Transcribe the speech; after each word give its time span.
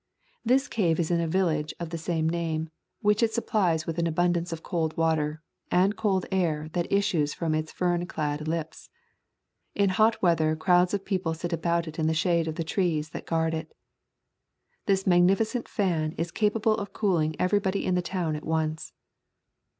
This 0.43 0.67
cave 0.67 0.99
is 0.99 1.11
in 1.11 1.21
a 1.21 1.27
village 1.27 1.75
[of 1.79 1.91
the 1.91 1.97
same 1.99 2.27
name] 2.27 2.69
which 3.01 3.21
it 3.21 3.31
supplies 3.31 3.85
with 3.85 3.99
an 3.99 4.07
abundance 4.07 4.51
of 4.51 4.63
cold 4.63 4.97
water, 4.97 5.43
and 5.69 5.95
cold 5.95 6.25
air 6.31 6.69
that 6.73 6.91
issues 6.91 7.35
from 7.35 7.53
its 7.53 7.71
fern 7.71 8.07
clad 8.07 8.47
lips. 8.47 8.89
In 9.75 9.89
hot 9.89 10.19
weather 10.19 10.55
crowds 10.55 10.95
of, 10.95 11.05
people 11.05 11.35
sit 11.35 11.53
about 11.53 11.87
it 11.87 11.99
in 11.99 12.07
the 12.07 12.15
shade 12.15 12.47
of 12.47 12.55
the 12.55 12.63
trees 12.63 13.09
that 13.11 13.27
guard 13.27 13.53
it. 13.53 13.75
This 14.87 15.05
magnificent 15.05 15.67
fan 15.67 16.13
is 16.13 16.31
capable 16.31 16.75
of 16.77 16.93
cooling 16.93 17.35
everybody 17.37 17.85
in 17.85 17.93
the 17.93 18.01
town 18.01 18.35
at 18.35 18.43
once. 18.43 18.93